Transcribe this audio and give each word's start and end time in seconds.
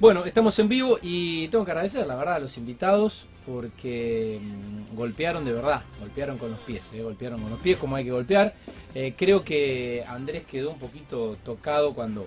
Bueno, 0.00 0.24
estamos 0.24 0.58
en 0.58 0.66
vivo 0.66 0.98
y 1.02 1.48
tengo 1.48 1.62
que 1.66 1.72
agradecer, 1.72 2.06
la 2.06 2.16
verdad, 2.16 2.36
a 2.36 2.38
los 2.38 2.56
invitados 2.56 3.26
porque 3.44 4.40
mm, 4.42 4.96
golpearon 4.96 5.44
de 5.44 5.52
verdad, 5.52 5.82
golpearon 5.98 6.38
con 6.38 6.50
los 6.50 6.60
pies, 6.60 6.90
eh, 6.94 7.02
golpearon 7.02 7.42
con 7.42 7.50
los 7.50 7.60
pies 7.60 7.76
como 7.76 7.96
hay 7.96 8.04
que 8.04 8.10
golpear. 8.10 8.54
Eh, 8.94 9.12
creo 9.14 9.44
que 9.44 10.02
Andrés 10.08 10.44
quedó 10.46 10.70
un 10.70 10.78
poquito 10.78 11.36
tocado 11.44 11.92
cuando 11.92 12.26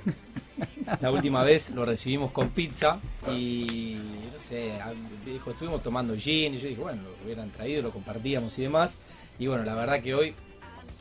la 1.02 1.10
última 1.10 1.44
vez 1.44 1.72
lo 1.72 1.84
recibimos 1.84 2.32
con 2.32 2.50
pizza 2.50 3.00
y 3.32 3.98
no 4.32 4.38
sé, 4.38 4.74
dijo, 5.26 5.50
estuvimos 5.50 5.82
tomando 5.82 6.16
gin 6.16 6.54
y 6.54 6.60
yo 6.60 6.68
dije, 6.68 6.80
bueno, 6.82 7.02
lo 7.02 7.26
hubieran 7.26 7.50
traído, 7.50 7.82
lo 7.82 7.90
compartíamos 7.90 8.56
y 8.60 8.62
demás. 8.62 9.00
Y 9.40 9.48
bueno, 9.48 9.64
la 9.64 9.74
verdad 9.74 10.00
que 10.00 10.14
hoy, 10.14 10.36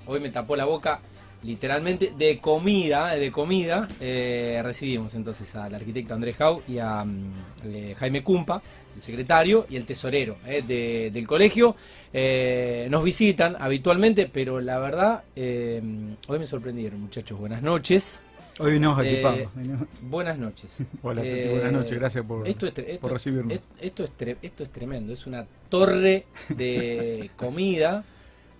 hoy 0.07 0.21
me 0.21 0.31
tapó 0.31 0.57
la 0.57 0.65
boca 0.65 1.03
literalmente 1.43 2.13
de 2.17 2.39
comida, 2.39 3.09
de 3.15 3.31
comida. 3.33 3.89
Eh, 4.01 4.61
recibimos 4.65 5.15
entonces 5.15 5.55
al 5.57 5.75
arquitecto 5.75 6.15
Andrés 6.15 6.37
Jau 6.37 6.63
y 6.69 6.79
a 6.79 7.05
mm, 7.05 7.33
eh, 7.65 7.95
Jaime 7.99 8.23
Cumpa, 8.23 8.63
el 8.97 9.03
secretario 9.03 9.67
y 9.69 9.77
el 9.77 9.85
tesorero 9.85 10.37
eh, 10.47 10.63
de- 10.67 11.11
del 11.13 11.27
colegio. 11.27 11.75
Eh, 12.13 12.87
nos 12.91 13.03
visitan 13.03 13.57
habitualmente, 13.59 14.29
pero 14.33 14.61
la 14.61 14.79
verdad, 14.79 15.25
eh, 15.35 15.83
hoy 16.29 16.39
me 16.39 16.47
sorprendieron, 16.47 17.01
muchachos. 17.01 17.39
Buenas 17.39 17.63
noches. 17.63 18.21
Hoy 18.59 18.79
nos 18.79 19.03
Eh, 19.03 19.11
equipamos. 19.13 19.55
venimos- 19.57 19.89
Buenas 20.03 20.39
noches. 20.39 20.77
Hola, 21.03 21.23
Tati, 21.23 21.29
Eh, 21.35 21.49
buenas 21.51 21.73
noches, 21.73 21.99
gracias 21.99 22.25
por, 22.25 22.47
Esto 22.47 22.67
es, 22.67 22.79
esto- 22.79 23.01
por 23.01 23.13
recibirnos. 23.13 23.59
Esto 23.81 24.05
es, 24.05 24.13
esto 24.43 24.63
es 24.63 24.71
tremendo, 24.71 25.13
es 25.13 25.27
una 25.27 25.47
torre 25.71 26.27
de 26.51 27.31
comida. 27.37 28.05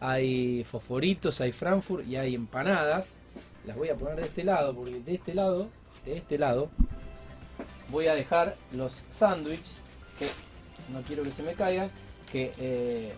Hay 0.05 0.65
fosforitos, 0.65 1.41
hay 1.41 1.53
Frankfurt 1.53 2.07
y 2.09 2.17
hay 2.17 2.35
empanadas. 2.35 3.15
Las 3.67 3.77
voy 3.77 3.89
a 3.89 3.95
poner 3.95 4.17
de 4.17 4.23
este 4.23 4.43
lado, 4.43 4.75
porque 4.75 4.99
de 5.01 5.15
este 5.15 5.33
lado, 5.33 5.69
de 6.05 6.17
este 6.17 6.39
lado, 6.39 6.69
voy 7.91 8.09
a 8.09 8.15
dejar 8.15 8.57
los 8.73 9.03
sándwiches, 9.11 9.81
que 10.19 10.27
no 10.93 11.01
quiero 11.03 11.23
que 11.23 11.31
se 11.31 11.45
me 11.45 11.53
caigan, 11.53 11.89
que 12.33 12.51
eh, 12.59 13.13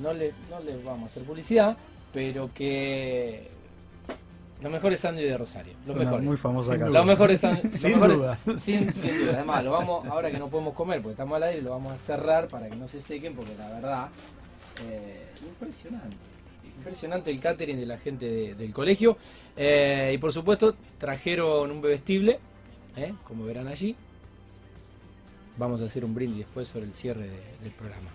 no, 0.00 0.12
le, 0.12 0.32
no 0.48 0.60
les 0.60 0.84
vamos 0.84 1.02
a 1.02 1.06
hacer 1.06 1.24
publicidad, 1.24 1.76
pero 2.12 2.48
que 2.54 3.48
los 4.62 4.70
mejores 4.70 5.00
sándwiches 5.00 5.32
de 5.32 5.38
Rosario. 5.38 5.72
Los 5.84 5.96
mejores. 5.96 6.24
muy 6.24 6.36
casa. 6.36 6.86
duda. 6.86 6.98
Los 6.98 7.06
mejores 7.06 7.42
los 7.42 7.74
Sin 7.74 7.90
mejores- 7.98 8.16
duda. 8.18 8.38
Sin, 8.58 8.94
sin 8.94 9.18
duda. 9.18 9.32
Además, 9.34 9.64
lo 9.64 9.72
vamos, 9.72 10.06
ahora 10.06 10.30
que 10.30 10.38
no 10.38 10.48
podemos 10.48 10.74
comer 10.74 10.98
porque 11.02 11.12
estamos 11.14 11.34
al 11.36 11.42
aire, 11.42 11.62
lo 11.62 11.70
vamos 11.70 11.92
a 11.92 11.96
cerrar 11.96 12.46
para 12.46 12.68
que 12.68 12.76
no 12.76 12.86
se 12.86 13.00
sequen 13.00 13.34
porque 13.34 13.56
la 13.58 13.68
verdad, 13.70 14.08
eh, 14.88 15.26
impresionante. 15.46 16.16
Impresionante 16.78 17.30
el 17.30 17.40
catering 17.40 17.78
de 17.78 17.86
la 17.86 17.98
gente 17.98 18.26
de- 18.26 18.54
del 18.54 18.72
colegio. 18.72 19.16
Eh, 19.56 20.12
y 20.14 20.18
por 20.18 20.32
supuesto, 20.32 20.74
trajeron 20.98 21.70
un 21.70 21.82
bebestible, 21.82 22.38
eh, 22.96 23.12
como 23.24 23.44
verán 23.44 23.68
allí. 23.68 23.94
Vamos 25.58 25.82
a 25.82 25.84
hacer 25.84 26.04
un 26.04 26.14
brindis 26.14 26.38
después 26.38 26.68
sobre 26.68 26.86
el 26.86 26.94
cierre 26.94 27.22
de- 27.24 27.62
del 27.62 27.72
programa. 27.76 28.08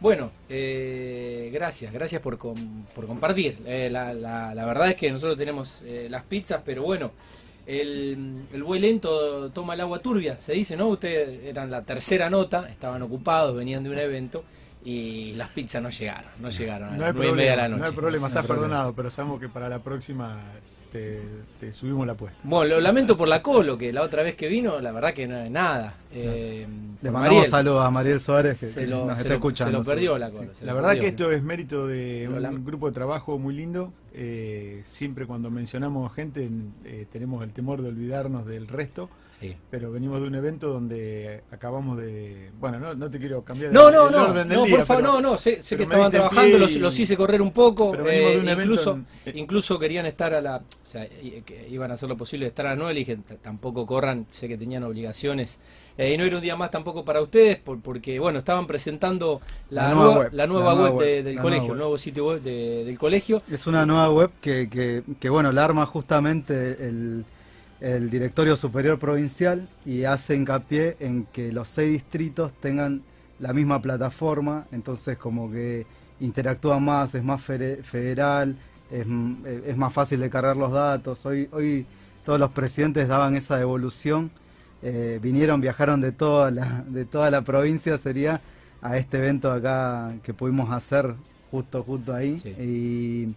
Bueno, 0.00 0.30
eh, 0.48 1.50
gracias, 1.52 1.92
gracias 1.92 2.20
por, 2.22 2.38
com- 2.38 2.84
por 2.94 3.06
compartir. 3.06 3.58
La, 3.90 4.52
verdad 4.66 4.90
es 4.90 4.96
que 4.96 5.10
nosotros 5.10 5.36
tenemos 5.38 5.82
las 6.08 6.22
pizzas, 6.24 6.62
pero 6.64 6.82
bueno, 6.82 7.12
el, 7.66 8.42
el 8.52 8.62
buey 8.62 8.80
lento 8.80 9.50
toma 9.50 9.74
el 9.74 9.80
agua 9.82 9.98
turbia, 10.00 10.36
se 10.38 10.52
dice, 10.54 10.76
¿no? 10.76 10.88
Ustedes 10.88 11.44
eran 11.44 11.70
la 11.70 11.82
tercera 11.82 12.30
nota, 12.30 12.68
estaban 12.70 13.02
ocupados, 13.02 13.54
venían 13.56 13.82
de 13.84 13.90
un 13.90 13.98
evento 13.98 14.44
y 14.84 15.32
las 15.34 15.48
pizzas 15.50 15.82
no 15.82 15.90
llegaron, 15.90 16.30
no 16.40 16.50
llegaron 16.50 16.88
a 16.88 16.92
No 16.92 16.98
las 16.98 17.06
hay, 17.08 17.12
nueve 17.14 17.28
y 17.32 17.34
media 17.34 17.50
de 17.50 17.56
la 17.56 17.62
problema, 17.64 17.68
noche. 17.68 17.80
no 17.80 17.86
hay 17.88 17.96
problema, 17.96 18.20
No 18.22 18.26
estás 18.28 18.46
problema. 18.46 18.66
perdonado, 18.68 18.94
pero 18.94 19.10
sabemos 19.10 19.40
que 19.40 19.48
para 19.48 19.68
la 19.68 19.78
próxima 19.80 20.40
te, 20.90 21.20
te 21.60 21.72
subimos 21.72 22.06
la 22.06 22.12
apuesta. 22.14 22.38
Bueno, 22.44 22.74
lo 22.76 22.80
lamento 22.80 23.16
por 23.16 23.28
la 23.28 23.42
Colo, 23.42 23.76
que 23.78 23.92
la 23.92 24.02
otra 24.02 24.22
vez 24.22 24.34
que 24.36 24.48
vino, 24.48 24.80
la 24.80 24.92
verdad 24.92 25.12
que 25.14 25.26
no 25.26 25.36
es 25.38 25.50
nada. 25.50 25.94
Eh, 26.12 26.66
Le 27.02 27.10
mandamos 27.10 27.48
saludos 27.48 27.84
a 27.84 27.90
Mariel 27.90 28.18
Suárez 28.18 28.58
que, 28.58 28.66
Se 28.66 28.86
lo, 28.86 29.04
nos 29.04 29.14
se 29.16 29.22
está 29.22 29.28
lo- 29.28 29.34
escuchando. 29.34 29.84
se 29.84 29.88
lo 29.90 29.94
perdió 29.94 30.18
la. 30.18 30.30
Colo. 30.30 30.50
Sí. 30.58 30.64
La 30.64 30.72
verdad 30.72 30.88
perdió. 30.90 31.02
que 31.02 31.08
esto 31.08 31.32
es 31.32 31.42
mérito 31.42 31.86
de 31.86 32.28
Lo 32.30 32.48
un 32.48 32.64
grupo 32.64 32.86
de 32.88 32.92
trabajo 32.94 33.38
muy 33.38 33.54
lindo. 33.54 33.92
Eh, 34.20 34.80
siempre 34.84 35.26
cuando 35.26 35.50
mencionamos 35.50 36.12
gente 36.12 36.48
eh, 36.84 37.06
tenemos 37.12 37.44
el 37.44 37.52
temor 37.52 37.82
de 37.82 37.88
olvidarnos 37.90 38.46
del 38.46 38.66
resto, 38.66 39.08
Sí. 39.38 39.54
pero 39.70 39.92
venimos 39.92 40.20
de 40.20 40.26
un 40.26 40.34
evento 40.34 40.68
donde 40.72 41.42
acabamos 41.52 41.98
de... 41.98 42.50
Bueno, 42.58 42.80
no, 42.80 42.94
no 42.94 43.08
te 43.10 43.18
quiero 43.20 43.44
cambiar 43.44 43.70
No, 43.72 43.88
el, 43.88 43.94
no, 43.94 44.06
el 44.08 44.12
no, 44.12 44.22
orden 44.24 44.48
del 44.48 44.58
no, 44.58 44.64
día, 44.64 44.76
por 44.76 44.84
favor, 44.86 45.02
pero- 45.04 45.12
no, 45.14 45.20
no, 45.20 45.38
sé, 45.38 45.62
sé 45.62 45.76
que 45.76 45.84
estaban 45.84 46.10
trabajando, 46.10 46.58
los, 46.58 46.98
hice 46.98 47.16
correr 47.16 47.40
un 47.40 47.52
poco, 47.52 47.92
Pero 47.92 48.02
venimos 48.04 48.30
eh, 48.30 48.34
de 48.34 48.40
un 48.40 48.48
evento 48.48 48.92
en- 48.94 49.06
eh, 49.26 49.32
incluso 49.36 49.78
querían 49.78 50.06
estar 50.06 50.34
a 50.34 50.40
la, 50.40 50.62
o 50.82 50.86
sea, 50.86 51.06
que 51.44 51.68
iban 51.70 51.90
a 51.90 51.94
hacer 51.94 52.08
lo 52.08 52.16
posible 52.16 52.46
de 52.46 52.48
estar 52.50 52.66
a 52.66 52.70
las 52.70 52.78
9, 52.78 52.94
le 52.94 53.00
dije, 53.00 53.16
"T- 53.16 53.36
tampoco 53.36 53.86
corran, 53.86 54.26
sé 54.30 54.48
que 54.48 54.56
tenían 54.56 54.82
obligaciones, 54.84 55.58
eh, 55.98 56.14
y 56.14 56.16
no 56.16 56.24
era 56.24 56.36
un 56.36 56.42
día 56.42 56.56
más 56.56 56.70
tampoco 56.70 57.04
para 57.04 57.20
ustedes, 57.20 57.58
por- 57.58 57.80
porque, 57.80 58.18
bueno, 58.18 58.38
estaban 58.38 58.66
presentando 58.66 59.40
la, 59.70 59.88
La 59.88 59.94
nueva, 59.94 60.04
nueva 60.04 60.20
web, 60.20 60.32
la 60.32 60.46
nueva 60.46 60.64
la 60.70 60.74
nueva 60.76 60.90
web, 60.90 61.06
de- 61.06 61.14
web, 61.16 61.24
del 61.24 61.36
la 61.36 61.42
colegio, 61.42 61.72
el 61.72 61.78
nuevo 61.78 61.98
sitio 61.98 62.26
web 62.26 62.42
de- 62.42 62.84
del 62.84 62.98
colegio, 62.98 63.42
Es 63.50 63.66
una 63.66 63.84
nueva 63.84 64.10
web 64.10 64.30
que, 64.40 64.68
que, 64.70 65.02
que, 65.20 65.28
bueno, 65.28 65.52
la 65.52 65.64
arma 65.64 65.84
justamente 65.86 66.88
el, 66.88 67.24
el 67.80 68.10
Directorio 68.10 68.56
Superior 68.56 68.98
Provincial 68.98 69.68
y 69.84 70.04
hace 70.04 70.34
hincapié 70.36 70.96
en 71.00 71.26
que 71.26 71.52
los 71.52 71.68
seis 71.68 71.92
distritos 71.92 72.52
tengan 72.60 73.02
la 73.38 73.52
misma 73.52 73.80
plataforma, 73.82 74.66
entonces 74.72 75.16
como 75.18 75.50
que 75.50 75.86
interactúa 76.20 76.80
más, 76.80 77.14
es 77.14 77.22
más 77.22 77.40
federal, 77.42 78.56
es, 78.90 79.06
es 79.66 79.76
más 79.76 79.92
fácil 79.92 80.20
de 80.20 80.30
cargar 80.30 80.56
los 80.56 80.72
datos. 80.72 81.24
Hoy, 81.26 81.48
hoy 81.52 81.86
todos 82.24 82.38
los 82.38 82.50
presidentes 82.50 83.08
daban 83.08 83.36
esa 83.36 83.56
devolución, 83.56 84.30
eh, 84.82 85.18
vinieron, 85.22 85.60
viajaron 85.60 86.00
de 86.00 86.12
toda 86.12 86.50
la, 86.50 86.84
de 86.88 87.04
toda 87.04 87.30
la 87.30 87.42
provincia, 87.42 87.98
sería 87.98 88.40
a 88.80 88.96
este 88.96 89.18
evento 89.18 89.50
acá 89.50 90.12
que 90.22 90.32
pudimos 90.34 90.70
hacer 90.70 91.14
justo 91.50 91.82
justo 91.82 92.14
ahí 92.14 92.38
Sí. 92.38 92.50
y 92.60 93.34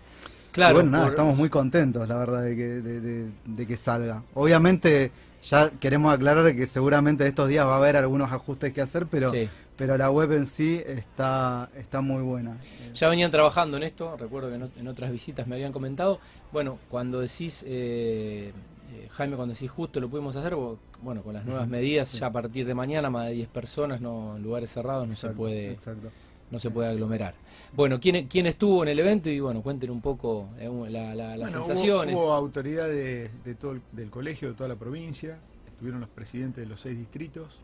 claro, 0.51 0.72
y 0.72 0.75
bueno, 0.75 0.91
nada, 0.91 1.03
por- 1.06 1.13
estamos 1.13 1.38
muy 1.38 1.50
contentos, 1.50 2.07
la 2.07 2.16
verdad, 2.17 2.44
de 2.44 2.56
que, 2.56 2.67
de, 2.67 3.00
de- 3.01 3.25
de 3.45 3.66
que 3.67 3.78
salga. 3.78 4.22
Obviamente, 4.34 5.11
ya 5.41 5.72
queremos 5.79 6.13
aclarar 6.13 6.56
que 6.56 6.67
seguramente 6.67 7.25
estos 7.25 7.47
días 7.50 7.66
va 7.66 7.73
a 7.73 7.78
haber 7.78 7.95
algunos 7.95 8.31
ajustes 8.31 8.73
que 8.73 8.81
hacer, 8.81 9.07
pero, 9.09 9.31
sí. 9.31 9.50
Pero 9.81 9.97
la 9.97 10.11
web 10.11 10.31
en 10.33 10.45
sí 10.45 10.79
está, 10.85 11.69
está 11.75 12.01
muy 12.01 12.21
buena. 12.21 12.55
Ya 12.93 13.09
venían 13.09 13.31
trabajando 13.31 13.77
en 13.77 13.83
esto, 13.83 14.15
recuerdo 14.15 14.49
que 14.49 14.55
en, 14.55 14.61
ot- 14.61 14.77
en 14.77 14.87
otras 14.87 15.11
visitas 15.11 15.47
me 15.47 15.55
habían 15.55 15.71
comentado. 15.71 16.19
Bueno, 16.51 16.77
cuando 16.87 17.19
decís, 17.19 17.63
eh, 17.67 18.51
eh, 18.93 19.07
Jaime, 19.13 19.35
cuando 19.35 19.55
decís 19.55 19.71
justo 19.71 19.99
lo 19.99 20.07
pudimos 20.07 20.35
hacer, 20.35 20.55
bueno, 21.01 21.23
con 21.23 21.33
las 21.33 21.45
nuevas 21.45 21.67
medidas, 21.67 22.11
ya 22.13 22.27
a 22.27 22.31
partir 22.31 22.67
de 22.67 22.75
mañana, 22.75 23.09
más 23.09 23.25
de 23.25 23.33
10 23.33 23.49
personas, 23.49 24.01
no, 24.01 24.37
en 24.37 24.43
lugares 24.43 24.69
cerrados 24.71 25.07
no 25.07 25.15
se 25.15 25.29
puede 25.29 25.71
exacto. 25.71 26.09
no 26.51 26.59
se 26.59 26.69
puede 26.69 26.89
aglomerar. 26.89 27.33
Bueno, 27.73 27.99
¿quién, 27.99 28.27
quién 28.27 28.45
estuvo 28.45 28.83
en 28.83 28.89
el 28.89 28.99
evento? 28.99 29.31
Y 29.31 29.39
bueno, 29.39 29.63
cuenten 29.63 29.89
un 29.89 30.01
poco 30.01 30.49
eh, 30.59 30.69
la- 30.89 31.15
la- 31.15 31.35
las 31.37 31.51
Bueno, 31.51 31.59
hubo- 31.61 31.65
sensaciones. 31.65 32.15
Hubo, 32.15 32.33
autoridades 32.33 33.31
de 33.43 33.55
todo 33.55 33.71
el- 33.71 33.81
del 33.93 34.11
colegio, 34.11 34.49
de 34.49 34.53
toda 34.53 34.69
la 34.69 34.75
provincia, 34.75 35.39
estuvieron 35.65 36.01
los 36.01 36.09
presidentes 36.09 36.63
de 36.63 36.69
los 36.69 36.81
seis 36.81 36.95
distritos, 36.99 37.57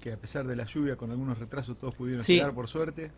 que 0.00 0.12
a 0.12 0.16
pesar 0.16 0.46
de 0.46 0.56
la 0.56 0.64
lluvia, 0.64 0.96
con 0.96 1.10
algunos 1.10 1.38
retrasos, 1.38 1.78
todos 1.78 1.94
pudieron 1.94 2.22
Sí. 2.24 2.34
llegar 2.34 2.54
por 2.54 2.66
suerte. 2.68 3.10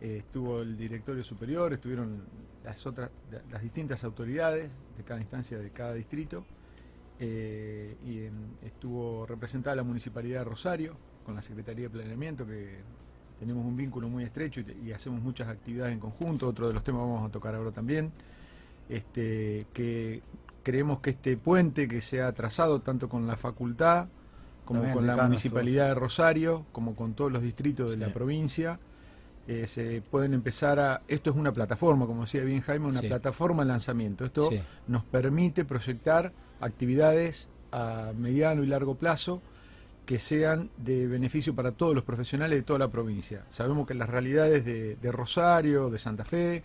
Eh, 0.00 0.18
estuvo 0.18 0.60
el 0.62 0.76
directorio 0.76 1.22
superior, 1.24 1.72
estuvieron 1.72 2.22
las 2.64 2.84
otras, 2.86 3.10
las 3.50 3.62
distintas 3.62 4.02
autoridades 4.04 4.70
de 4.96 5.04
cada 5.04 5.20
instancia 5.20 5.58
de 5.58 5.70
cada 5.70 5.94
distrito. 5.94 6.44
Eh, 7.18 7.96
y 8.04 8.66
estuvo 8.66 9.24
representada 9.26 9.74
la 9.76 9.82
municipalidad 9.82 10.40
de 10.40 10.44
Rosario 10.44 10.96
con 11.24 11.34
la 11.34 11.40
Secretaría 11.42 11.84
de 11.84 11.90
Planeamiento, 11.90 12.46
que 12.46 12.80
tenemos 13.38 13.64
un 13.64 13.76
vínculo 13.76 14.08
muy 14.08 14.24
estrecho 14.24 14.60
y 14.84 14.92
hacemos 14.92 15.20
muchas 15.22 15.48
actividades 15.48 15.92
en 15.94 16.00
conjunto. 16.00 16.46
Otro 16.48 16.68
de 16.68 16.74
los 16.74 16.84
temas 16.84 17.00
vamos 17.02 17.28
a 17.28 17.32
tocar 17.32 17.54
ahora 17.54 17.70
también. 17.72 18.12
Este, 18.88 19.66
que 19.72 20.22
creemos 20.62 21.00
que 21.00 21.10
este 21.10 21.36
puente 21.36 21.88
que 21.88 22.00
se 22.00 22.22
ha 22.22 22.32
trazado 22.32 22.80
tanto 22.80 23.08
con 23.08 23.26
la 23.26 23.36
facultad 23.36 24.08
como 24.66 24.80
También 24.80 24.94
con 24.98 25.06
la 25.06 25.16
municipalidad 25.24 25.88
de 25.88 25.94
Rosario, 25.94 26.66
como 26.72 26.94
con 26.94 27.14
todos 27.14 27.32
los 27.32 27.40
distritos 27.42 27.90
de 27.92 27.96
Sí. 27.96 28.00
la 28.02 28.12
provincia, 28.12 28.78
eh, 29.48 29.66
se 29.66 30.02
pueden 30.02 30.34
empezar 30.34 30.78
a... 30.80 31.00
Esto 31.08 31.30
es 31.30 31.36
una 31.36 31.52
plataforma, 31.52 32.04
como 32.06 32.22
decía 32.22 32.42
bien 32.42 32.60
Jaime, 32.60 32.86
una 32.86 33.00
Sí. 33.00 33.06
plataforma 33.06 33.62
de 33.62 33.68
lanzamiento. 33.68 34.24
Esto 34.26 34.50
Sí. 34.50 34.60
nos 34.88 35.04
permite 35.04 35.64
proyectar 35.64 36.32
actividades 36.60 37.48
a 37.72 38.12
mediano 38.18 38.62
y 38.62 38.66
largo 38.66 38.96
plazo 38.96 39.40
que 40.04 40.18
sean 40.18 40.70
de 40.76 41.06
beneficio 41.06 41.54
para 41.54 41.72
todos 41.72 41.94
los 41.94 42.04
profesionales 42.04 42.58
de 42.58 42.62
toda 42.62 42.78
la 42.80 42.88
provincia. 42.88 43.44
Sabemos 43.48 43.86
que 43.86 43.94
las 43.94 44.08
realidades 44.08 44.64
de, 44.64 44.96
de 44.96 45.12
Rosario, 45.12 45.90
de 45.90 45.98
Santa 45.98 46.24
Fe 46.24 46.62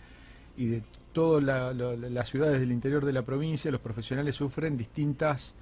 y 0.56 0.66
de 0.66 0.82
todas 1.12 1.42
la- 1.42 1.72
la- 1.74 1.94
las 1.96 2.28
ciudades 2.28 2.60
del 2.60 2.72
interior 2.72 3.04
de 3.04 3.12
la 3.12 3.22
provincia, 3.22 3.70
los 3.70 3.80
profesionales 3.80 4.34
sufren 4.36 4.76
distintas 4.76 5.54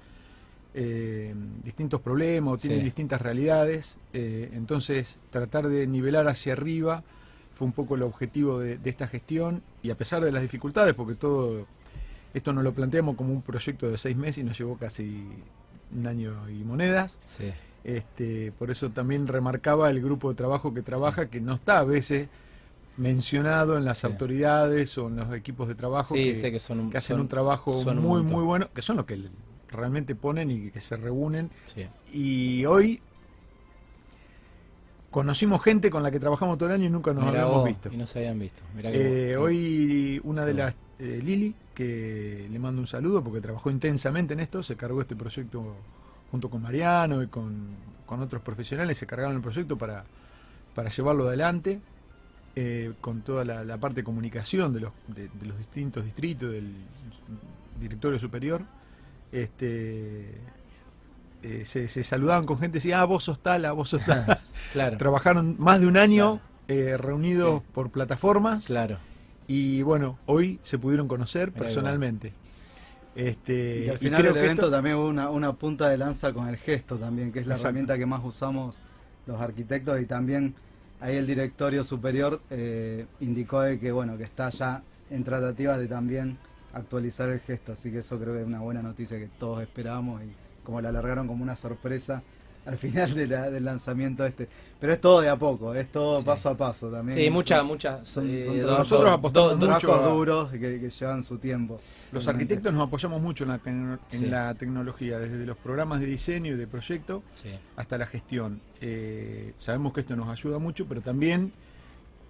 eh, 0.73 1.33
distintos 1.63 1.99
problemas 2.01 2.53
o 2.53 2.57
tienen 2.57 2.79
Sí. 2.79 2.85
distintas 2.85 3.21
realidades. 3.21 3.97
eh, 4.13 4.49
entonces, 4.53 5.19
tratar 5.29 5.67
de 5.67 5.85
nivelar 5.87 6.27
hacia 6.27 6.53
arriba 6.53 7.03
fue 7.53 7.65
un 7.67 7.73
poco 7.73 7.95
el 7.95 8.03
objetivo 8.03 8.59
de, 8.59 8.77
de 8.77 8.89
esta 8.89 9.07
gestión 9.07 9.61
y 9.83 9.89
a 9.91 9.95
pesar 9.95 10.23
de 10.23 10.31
las 10.31 10.41
dificultades, 10.41 10.93
porque 10.93 11.15
todo 11.15 11.67
esto 12.33 12.53
nos 12.53 12.63
lo 12.63 12.73
planteamos 12.73 13.15
como 13.15 13.33
un 13.33 13.41
proyecto 13.41 13.89
de 13.89 13.97
seis 13.97 14.15
meses 14.15 14.39
y 14.39 14.43
nos 14.43 14.57
llevó 14.57 14.77
casi 14.77 15.27
un 15.95 16.07
año 16.07 16.49
y 16.49 16.63
monedas. 16.63 17.19
Sí. 17.25 17.51
Este, 17.83 18.51
por 18.53 18.71
eso 18.71 18.89
también 18.91 19.27
remarcaba 19.27 19.89
el 19.89 20.01
grupo 20.01 20.29
de 20.29 20.35
trabajo 20.35 20.73
que 20.73 20.81
trabaja, 20.81 21.25
que 21.29 21.41
no 21.41 21.55
está 21.55 21.79
a 21.79 21.83
veces 21.83 22.29
mencionado 22.97 23.77
en 23.77 23.85
las 23.85 23.99
Sí. 23.99 24.07
autoridades 24.07 24.97
o 24.97 25.07
en 25.07 25.15
los 25.17 25.33
equipos 25.33 25.67
de 25.67 25.75
trabajo 25.75 26.13
Sí, 26.15 26.23
que, 26.25 26.35
sé 26.35 26.51
que 26.51 26.59
son 26.59 26.79
un, 26.79 26.91
que 26.91 26.97
hacen 26.97 27.15
son- 27.15 27.21
un 27.21 27.27
trabajo 27.27 27.77
un 27.79 27.97
muy, 27.99 28.21
muy 28.21 28.43
bueno, 28.43 28.67
que 28.73 28.81
son 28.81 28.97
los 28.97 29.05
que 29.05 29.17
realmente 29.71 30.15
ponen 30.15 30.51
y 30.51 30.71
que 30.71 30.81
se 30.81 30.97
reúnen. 30.97 31.49
Sí. 31.65 31.87
Y 32.13 32.65
hoy 32.65 33.01
conocimos 35.09 35.61
gente 35.63 35.89
con 35.91 36.03
la 36.03 36.11
que 36.11 36.19
trabajamos 36.19 36.57
todo 36.57 36.69
el 36.69 36.75
año 36.75 36.85
y 36.85 36.89
nunca 36.89 37.13
nos 37.13 37.25
Mirá 37.25 37.41
habíamos 37.41 37.61
vos, 37.61 37.67
visto. 37.67 37.89
Y 37.91 37.97
no 37.97 38.05
se 38.05 38.19
habían 38.19 38.39
visto. 38.39 38.61
Mirá 38.75 38.91
que 38.91 39.31
Eh, 39.31 39.35
vos. 39.37 39.45
hoy 39.47 40.21
una 40.23 40.45
de 40.45 40.53
las, 40.53 40.75
eh, 40.99 41.19
Lili, 41.23 41.53
que 41.75 42.47
le 42.49 42.59
mando 42.59 42.81
un 42.81 42.87
saludo 42.87 43.23
porque 43.23 43.41
trabajó 43.41 43.69
intensamente 43.69 44.33
en 44.33 44.39
esto, 44.39 44.63
se 44.63 44.75
cargó 44.75 45.01
este 45.01 45.15
proyecto 45.15 45.75
junto 46.31 46.49
con 46.49 46.61
Mariano 46.61 47.21
y 47.23 47.27
con, 47.27 47.67
con 48.05 48.21
otros 48.21 48.41
profesionales, 48.41 48.97
se 48.97 49.05
cargaron 49.05 49.35
el 49.35 49.41
proyecto 49.41 49.77
para, 49.77 50.03
para 50.73 50.89
llevarlo 50.89 51.27
adelante, 51.27 51.81
eh, 52.55 52.93
con 53.01 53.21
toda 53.21 53.43
la, 53.43 53.65
la 53.65 53.77
parte 53.77 54.01
de 54.01 54.03
comunicación 54.05 54.73
de 54.73 54.79
los, 54.81 54.91
de, 55.07 55.27
de 55.27 55.45
los 55.45 55.57
distintos 55.57 56.05
distritos, 56.05 56.51
del 56.51 56.73
directorio 57.81 58.17
superior. 58.19 58.61
Este, 59.31 60.31
eh, 61.43 61.63
se, 61.65 61.87
se 61.87 62.03
saludaban 62.03 62.45
con 62.45 62.57
gente, 62.59 62.77
decía, 62.77 63.01
ah, 63.01 63.05
vos 63.05 63.23
sos 63.23 63.39
tal, 63.41 63.65
ah, 63.65 63.71
vos 63.71 63.89
sos 63.89 64.03
tal. 64.05 64.39
Claro, 64.73 64.97
Trabajaron 64.97 65.55
más 65.59 65.81
de 65.81 65.87
un 65.87 65.97
año 65.97 66.39
eh, 66.67 66.95
reunidos 66.97 67.61
Sí. 67.61 67.67
por 67.73 67.89
plataformas 67.89 68.67
claro. 68.67 68.97
y 69.47 69.81
bueno, 69.81 70.17
hoy 70.27 70.59
se 70.61 70.77
pudieron 70.77 71.07
conocer 71.09 71.49
Mirá 71.49 71.59
personalmente. 71.63 72.31
Este, 73.15 73.85
Y 73.85 73.89
al 73.89 73.95
y 73.95 73.99
final 73.99 74.21
creo 74.21 74.33
del 74.33 74.41
que 74.41 74.45
evento 74.45 74.61
esto- 74.63 74.71
también 74.71 74.95
hubo 74.95 75.07
una, 75.09 75.29
una 75.29 75.51
punta 75.53 75.89
de 75.89 75.97
lanza 75.97 76.31
con 76.31 76.47
el 76.47 76.55
gesto 76.57 76.95
también, 76.97 77.33
que 77.33 77.39
es 77.39 77.47
la 77.47 77.53
Exacto. 77.55 77.67
herramienta 77.69 77.97
que 77.97 78.05
más 78.05 78.21
usamos 78.23 78.77
los 79.27 79.41
arquitectos 79.41 79.99
y 79.99 80.05
también 80.05 80.53
ahí 81.01 81.17
el 81.17 81.27
directorio 81.27 81.83
superior 81.83 82.39
eh, 82.49 83.05
indicó 83.19 83.61
de 83.61 83.79
que 83.79 83.91
bueno 83.91 84.17
que 84.17 84.23
está 84.23 84.49
ya 84.51 84.81
en 85.09 85.23
tratativas 85.25 85.77
de 85.79 85.87
también 85.87 86.37
actualizar 86.73 87.29
el 87.29 87.39
gesto, 87.39 87.73
así 87.73 87.91
que 87.91 87.99
eso 87.99 88.17
creo 88.19 88.33
que 88.33 88.41
es 88.41 88.47
una 88.47 88.59
buena 88.59 88.81
noticia 88.81 89.17
que 89.17 89.27
todos 89.39 89.61
esperábamos 89.61 90.21
y 90.23 90.31
como 90.63 90.79
la 90.81 90.89
alargaron 90.89 91.27
como 91.27 91.43
una 91.43 91.55
sorpresa 91.55 92.21
al 92.63 92.77
final 92.77 93.11
de 93.15 93.25
la- 93.27 93.49
del 93.49 93.65
lanzamiento 93.65 94.23
este. 94.23 94.47
Pero 94.79 94.93
es 94.93 95.01
todo 95.01 95.19
de 95.21 95.29
a 95.29 95.35
poco, 95.35 95.73
es 95.73 95.91
todo 95.91 96.19
Sí. 96.19 96.25
paso 96.25 96.49
a 96.49 96.55
paso 96.55 96.89
también. 96.89 97.17
Sí, 97.17 97.23
Son- 97.25 97.33
muchas, 97.33 97.63
muchas. 97.65 98.07
son- 98.07 98.27
eh, 98.29 98.61
Nosotros 98.63 99.11
apostamos 99.11 99.59
do- 99.59 99.67
mucho 99.67 99.93
a- 99.93 100.07
duros 100.09 100.51
que, 100.51 100.59
que 100.59 100.89
llevan 100.91 101.23
su 101.23 101.39
tiempo. 101.39 101.79
Los 102.11 102.23
Realmente. 102.25 102.53
arquitectos 102.53 102.73
nos 102.77 102.87
apoyamos 102.87 103.19
mucho 103.19 103.45
en 103.45 103.49
la, 103.49 103.59
Sí. 104.07 104.25
en 104.25 104.31
la 104.31 104.53
tecnología, 104.53 105.17
desde 105.17 105.43
los 105.43 105.57
programas 105.57 106.01
de 106.01 106.05
diseño 106.05 106.53
y 106.53 106.55
de 106.55 106.67
proyecto 106.67 107.23
Sí, 107.31 107.49
hasta 107.77 107.97
la 107.97 108.05
gestión. 108.05 108.61
Eh, 108.79 109.53
sabemos 109.57 109.91
que 109.93 110.01
esto 110.01 110.15
nos 110.15 110.29
ayuda 110.29 110.59
mucho, 110.59 110.85
pero 110.87 111.01
también 111.01 111.51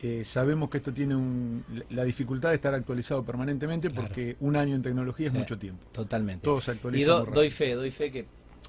eh, 0.03 0.23
sabemos 0.25 0.69
que 0.69 0.77
esto 0.77 0.91
tiene 0.91 1.15
un- 1.15 1.63
la 1.91 2.03
dificultad 2.03 2.49
de 2.49 2.55
estar 2.55 2.73
actualizado 2.73 3.23
permanentemente 3.23 3.89
Claro. 3.89 4.07
porque 4.07 4.35
un 4.39 4.55
año 4.55 4.75
en 4.75 4.81
tecnología 4.81 5.29
Sí. 5.29 5.35
es 5.35 5.39
mucho 5.39 5.57
tiempo. 5.59 5.83
totalmente. 5.91 6.43
Todo 6.43 6.59
se 6.59 6.71
Y 6.71 6.73
actualiza. 6.75 7.07
do- 7.11 7.19
rápido. 7.19 7.35
doy 7.35 7.49
fe, 7.51 7.73
doy 7.75 7.91
fe 7.91 8.11
que 8.11 8.25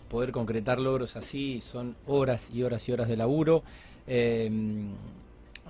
poder 0.08 0.31
concretar 0.32 0.79
logros 0.79 1.17
así 1.17 1.61
son 1.62 1.96
horas 2.06 2.50
y 2.52 2.62
horas 2.62 2.87
y 2.88 2.93
horas 2.93 3.08
de 3.08 3.17
laburo, 3.17 3.62
eh, 4.06 4.50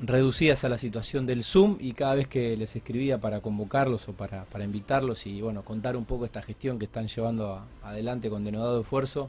reducidas 0.01 0.65
a 0.65 0.69
la 0.69 0.79
situación 0.79 1.27
del 1.27 1.45
Zoom 1.45 1.77
y 1.79 1.93
cada 1.93 2.15
vez 2.15 2.27
que 2.27 2.57
les 2.57 2.75
escribía 2.75 3.19
para 3.21 3.41
convocarlos 3.41 4.09
o 4.09 4.15
para, 4.15 4.45
para 4.47 4.65
invitarlos 4.65 5.27
y 5.27 5.43
bueno, 5.43 5.63
contar 5.65 5.97
un 5.97 6.07
poco 6.07 6.25
esta 6.25 6.43
gestión 6.43 6.79
que 6.79 6.87
están 6.87 7.07
llevando 7.09 7.53
a- 7.55 7.67
adelante 7.85 8.31
con 8.31 8.43
denodado 8.43 8.81
esfuerzo. 8.81 9.29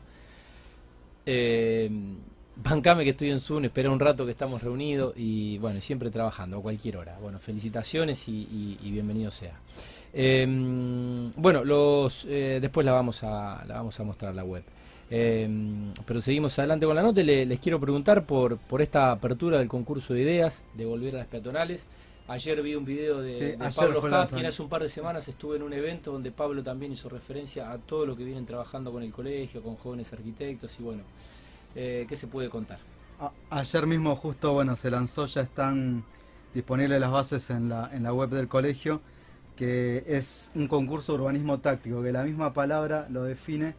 Eh, 1.25 1.89
bancame 2.55 3.03
que 3.03 3.11
estoy 3.11 3.31
en 3.31 3.39
Zoom, 3.39 3.65
espera 3.65 3.89
un 3.89 3.99
rato 3.99 4.25
que 4.25 4.31
estamos 4.31 4.61
reunidos 4.61 5.13
y 5.17 5.57
bueno, 5.57 5.79
siempre 5.81 6.09
trabajando 6.11 6.57
a 6.57 6.61
cualquier 6.61 6.97
hora. 6.97 7.17
Bueno, 7.21 7.39
felicitaciones 7.39 8.27
y, 8.27 8.31
y- 8.31 8.77
y 8.81 8.91
bienvenido 8.91 9.31
sea. 9.31 9.59
Eh, 10.13 10.45
bueno, 11.35 11.63
los 11.63 12.25
eh, 12.29 12.59
después 12.61 12.85
la 12.85 12.91
vamos 12.91 13.23
a 13.23 13.63
la 13.67 13.75
vamos 13.75 13.99
a 13.99 14.03
mostrar 14.03 14.35
la 14.35 14.43
web. 14.43 14.63
Eh, 15.09 15.47
pero 16.05 16.21
seguimos 16.21 16.57
adelante 16.59 16.85
con 16.85 16.95
la 16.95 17.01
nota. 17.01 17.21
les 17.21 17.59
quiero 17.59 17.79
preguntar 17.79 18.25
por 18.25 18.57
por 18.57 18.81
esta 18.81 19.11
apertura 19.11 19.59
del 19.59 19.67
concurso 19.67 20.13
de 20.13 20.21
ideas 20.21 20.63
de 20.75 20.85
volver 20.85 21.15
a 21.15 21.19
las 21.19 21.27
peatonales. 21.27 21.89
Ayer 22.27 22.61
vi 22.61 22.73
un 22.75 22.85
video 22.85 23.21
de, 23.21 23.35
Sí, 23.35 23.43
de 23.43 23.51
ayer 23.59 23.73
Pablo 23.75 23.95
lanzamiento. 23.95 24.35
quien 24.35 24.45
hace 24.45 24.61
un 24.61 24.69
par 24.69 24.81
de 24.81 24.87
semanas 24.89 25.27
estuve 25.27 25.57
en 25.57 25.63
un 25.63 25.73
evento 25.73 26.13
donde 26.13 26.31
Pablo 26.31 26.63
también 26.63 26.93
hizo 26.93 27.09
referencia 27.09 27.69
a 27.69 27.77
todo 27.79 28.05
lo 28.05 28.15
que 28.15 28.23
vienen 28.23 28.45
trabajando 28.45 28.93
con 28.93 29.03
el 29.03 29.11
colegio, 29.11 29.61
con 29.61 29.75
jóvenes 29.75 30.13
arquitectos 30.13 30.79
y 30.79 30.83
bueno, 30.83 31.03
eh, 31.75 32.05
¿qué 32.07 32.15
se 32.15 32.27
puede 32.27 32.49
contar? 32.49 32.79
A- 33.19 33.31
ayer 33.49 33.87
mismo 33.87 34.15
justo 34.15 34.53
bueno 34.53 34.75
se 34.75 34.89
lanzó 34.91 35.25
ya 35.27 35.41
están 35.41 36.03
disponibles 36.53 36.99
las 36.99 37.11
bases 37.11 37.49
en 37.49 37.69
la 37.69 37.89
en 37.93 38.03
la 38.03 38.13
web 38.13 38.29
del 38.29 38.47
colegio 38.47 39.01
que 39.55 40.03
es 40.07 40.51
un 40.55 40.67
concurso 40.67 41.13
de 41.13 41.19
urbanismo 41.21 41.59
táctico 41.59 42.01
que 42.01 42.11
la 42.11 42.23
misma 42.23 42.53
palabra 42.53 43.07
lo 43.09 43.23
define 43.23 43.75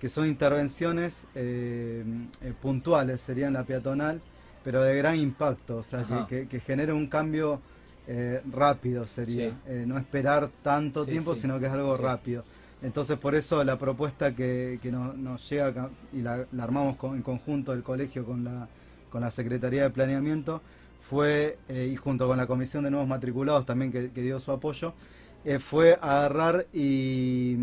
que 0.00 0.08
son 0.08 0.26
intervenciones 0.26 1.26
eh, 1.34 2.04
eh, 2.42 2.52
puntuales 2.60 3.20
serían 3.22 3.54
la 3.54 3.64
peatonal 3.64 4.20
pero 4.62 4.82
de 4.82 4.96
gran 4.96 5.16
impacto 5.16 5.78
o 5.78 5.82
sea 5.82 6.04
que, 6.04 6.26
que, 6.26 6.48
que 6.48 6.60
genere 6.60 6.92
un 6.92 7.06
cambio 7.08 7.60
eh, 8.06 8.42
rápido 8.52 9.06
sería 9.06 9.50
Sí. 9.66 9.86
No 9.86 9.96
esperar 9.98 10.50
tanto 10.62 11.04
Sí, 11.04 11.10
tiempo 11.12 11.34
sí. 11.34 11.42
sino 11.42 11.58
que 11.58 11.66
es 11.66 11.72
algo 11.72 11.96
rápido 11.96 12.44
entonces 12.84 13.18
por 13.18 13.34
eso 13.34 13.62
la 13.64 13.78
propuesta 13.78 14.34
que, 14.34 14.78
que 14.82 14.92
nos, 14.92 15.16
nos 15.16 15.48
llega 15.50 15.90
y 16.12 16.20
la, 16.22 16.46
la 16.52 16.64
armamos 16.64 16.96
con- 16.96 17.16
en 17.16 17.22
conjunto 17.22 17.72
del 17.72 17.82
colegio 17.82 18.24
con 18.24 18.44
la, 18.44 18.68
con 19.10 19.20
la 19.22 19.30
Secretaría 19.30 19.82
de 19.84 19.90
Planeamiento 19.90 20.62
fue, 21.00 21.58
eh, 21.68 21.90
y 21.92 21.96
junto 21.96 22.26
con 22.28 22.36
la 22.38 22.46
Comisión 22.46 22.84
de 22.84 22.90
Nuevos 22.90 23.08
Matriculados 23.08 23.66
también 23.66 23.92
que, 23.92 24.10
que 24.10 24.22
dio 24.22 24.38
su 24.38 24.52
apoyo, 24.52 24.94
eh, 25.44 25.58
fue 25.58 25.98
agarrar 26.00 26.66
y, 26.72 27.56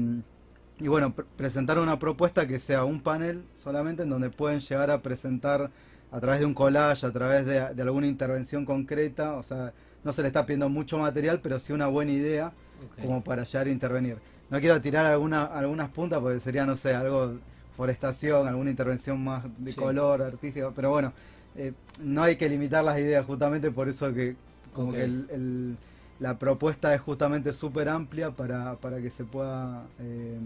y 0.80 0.88
bueno, 0.88 1.14
pre- 1.14 1.26
presentar 1.38 1.78
una 1.80 2.00
propuesta 2.00 2.48
que 2.48 2.60
sea 2.60 2.84
un 2.84 3.02
panel 3.02 3.44
solamente 3.58 4.04
en 4.04 4.10
donde 4.10 4.30
pueden 4.30 4.60
llegar 4.60 4.90
a 4.92 5.02
presentar 5.02 5.72
a 6.12 6.20
través 6.20 6.40
de 6.42 6.46
un 6.46 6.54
collage, 6.54 7.06
a 7.06 7.12
través 7.12 7.46
de, 7.46 7.74
de 7.74 7.82
alguna 7.82 8.08
intervención 8.08 8.66
concreta, 8.66 9.36
o 9.36 9.44
sea, 9.44 9.74
no 10.04 10.14
se 10.14 10.22
le 10.24 10.28
está 10.30 10.46
pidiendo 10.46 10.70
mucho 10.70 10.98
material, 10.98 11.40
pero 11.42 11.60
sí 11.60 11.74
una 11.74 11.88
buena 11.88 12.12
idea 12.12 12.54
como 13.00 13.24
para 13.24 13.44
llegar 13.44 13.68
a 13.68 13.72
intervenir. 13.72 14.18
No 14.52 14.60
quiero 14.60 14.80
tirar 14.82 15.06
alguna, 15.08 15.46
algunas 15.46 15.90
puntas 15.90 16.20
porque 16.20 16.40
sería, 16.40 16.66
no 16.66 16.76
sé, 16.76 16.94
algo 16.94 17.34
forestación, 17.76 18.48
alguna 18.48 18.70
intervención 18.70 19.24
más 19.24 19.44
de 19.58 19.72
Sí. 19.72 19.78
color, 19.80 20.22
artística, 20.22 20.72
pero 20.76 20.90
bueno, 20.92 21.14
eh, 21.56 21.72
no 22.04 22.22
hay 22.24 22.36
que 22.36 22.48
limitar 22.50 22.84
las 22.84 23.00
ideas, 23.00 23.26
justamente 23.26 23.72
por 23.72 23.90
eso 23.90 24.14
que 24.14 24.36
como 24.74 24.92
que 24.94 25.04
el- 25.04 25.28
el- 25.32 25.78
la 26.20 26.38
propuesta 26.38 26.94
es 26.94 27.02
justamente 27.02 27.52
súper 27.54 27.90
amplia 27.90 28.30
para, 28.32 28.76
para 28.76 29.02
que 29.02 29.10
se 29.10 29.24
pueda 29.24 29.84
eh, 30.00 30.38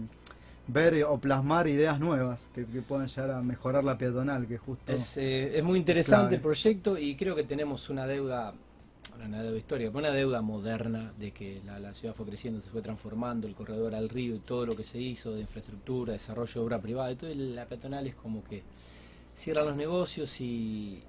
ver 0.68 1.04
o 1.04 1.18
plasmar 1.18 1.66
ideas 1.68 2.00
nuevas 2.00 2.46
que, 2.54 2.64
que 2.64 2.82
puedan 2.82 3.06
llegar 3.08 3.30
a 3.32 3.42
mejorar 3.42 3.84
la 3.84 3.98
peatonal, 3.98 4.46
que 4.46 4.56
justo... 4.58 4.90
Es, 4.92 5.16
eh, 5.16 5.58
es 5.58 5.62
muy 5.64 5.78
interesante 5.78 6.20
Clave. 6.22 6.36
el 6.36 6.40
proyecto 6.42 6.96
y 6.98 7.14
creo 7.16 7.34
que 7.36 7.44
tenemos 7.44 7.88
una 7.90 8.06
deuda, 8.06 8.52
una 9.14 9.42
deuda 9.42 9.56
histórica, 9.58 9.90
una 9.96 10.10
deuda 10.10 10.42
moderna 10.42 11.12
de 11.18 11.30
que 11.32 11.60
la, 11.64 11.78
la 11.78 11.94
ciudad 11.94 12.14
fue 12.14 12.26
creciendo, 12.26 12.60
se 12.60 12.70
fue 12.70 12.82
transformando, 12.82 13.46
el 13.46 13.54
corredor 13.54 13.94
al 13.94 14.08
río 14.08 14.34
y 14.34 14.40
todo 14.40 14.66
lo 14.66 14.76
que 14.76 14.84
se 14.84 14.98
hizo 15.00 15.32
de 15.34 15.40
infraestructura, 15.40 16.12
desarrollo 16.12 16.52
de 16.60 16.60
obra 16.66 16.80
privada, 16.80 17.12
y 17.12 17.16
todo 17.16 17.34
la 17.34 17.66
peatonal 17.66 18.06
es 18.06 18.14
como 18.14 18.44
que 18.44 18.62
cierran 19.34 19.66
los 19.66 19.76
negocios 19.76 20.40
y 20.40 21.02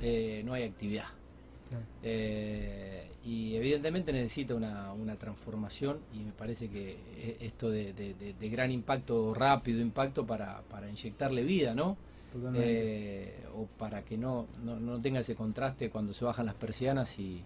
eh, 0.00 0.42
no 0.44 0.52
hay 0.54 0.64
actividad. 0.64 1.06
Eh, 2.02 3.08
y 3.24 3.54
evidentemente 3.56 4.12
necesita 4.12 4.54
una, 4.54 4.92
una 4.92 5.16
transformación 5.16 5.98
y 6.12 6.18
me 6.24 6.32
parece 6.32 6.68
que 6.68 6.90
e- 7.16 7.36
esto 7.40 7.70
de, 7.70 7.92
de- 7.94 8.14
de- 8.14 8.34
de 8.34 8.48
gran 8.50 8.70
impacto, 8.70 9.32
rápido 9.32 9.80
impacto 9.80 10.26
para, 10.26 10.60
para 10.62 10.90
inyectarle 10.90 11.42
vida, 11.44 11.74
¿no? 11.74 11.96
Eh, 12.54 13.46
o 13.54 13.66
para 13.78 14.02
que 14.04 14.16
no, 14.16 14.46
no, 14.64 14.78
no 14.78 15.00
tenga 15.00 15.20
ese 15.20 15.34
contraste 15.34 15.90
cuando 15.90 16.14
se 16.14 16.24
bajan 16.24 16.46
las 16.46 16.54
persianas 16.54 17.18
y, 17.18 17.42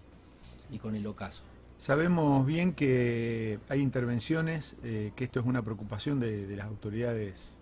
y 0.71 0.79
con 0.79 0.95
el 0.95 1.05
ocaso. 1.07 1.43
Sabemos 1.77 2.45
bien 2.45 2.73
que 2.73 3.59
hay 3.69 3.81
intervenciones, 3.81 4.77
eh, 4.83 5.11
que 5.15 5.25
esto 5.25 5.39
es 5.39 5.45
una 5.45 5.61
preocupación 5.61 6.19
de, 6.19 6.47
de 6.47 6.55
las 6.57 6.65
autoridades 6.67 7.57